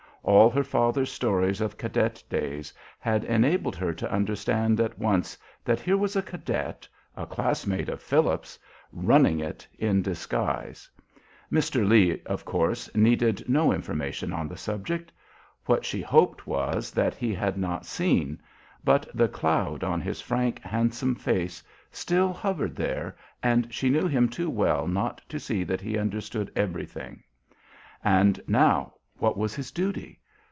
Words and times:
All 0.23 0.51
her 0.51 0.63
father's 0.63 1.11
stories 1.11 1.61
of 1.61 1.79
cadet 1.79 2.23
days 2.29 2.71
had 2.99 3.23
enabled 3.23 3.75
her 3.75 3.91
to 3.95 4.11
understand 4.13 4.79
at 4.79 4.99
once 4.99 5.35
that 5.65 5.79
here 5.79 5.97
was 5.97 6.15
a 6.15 6.21
cadet 6.21 6.87
a 7.17 7.25
classmate 7.25 7.89
of 7.89 8.03
Philip's 8.03 8.59
"running 8.93 9.39
it" 9.39 9.67
in 9.79 10.03
disguise. 10.03 10.87
Mr. 11.51 11.87
Lee, 11.89 12.21
of 12.27 12.45
course, 12.45 12.87
needed 12.93 13.49
no 13.49 13.71
information 13.73 14.31
on 14.31 14.47
the 14.47 14.55
subject. 14.55 15.11
What 15.65 15.85
she 15.85 16.03
hoped 16.03 16.45
was, 16.45 16.91
that 16.91 17.15
he 17.15 17.33
had 17.33 17.57
not 17.57 17.87
seen; 17.87 18.39
but 18.83 19.07
the 19.15 19.27
cloud 19.27 19.83
on 19.83 20.01
his 20.01 20.21
frank, 20.21 20.61
handsome 20.61 21.15
face 21.15 21.63
still 21.91 22.31
hovered 22.31 22.75
there, 22.75 23.15
and 23.41 23.73
she 23.73 23.89
knew 23.89 24.05
him 24.07 24.29
too 24.29 24.51
well 24.51 24.87
not 24.87 25.19
to 25.29 25.39
see 25.39 25.63
that 25.63 25.81
he 25.81 25.97
understood 25.97 26.51
everything. 26.55 27.23
And 28.03 28.39
now 28.47 28.93
what 29.17 29.37
was 29.37 29.53
his 29.53 29.69
duty? 29.71 30.17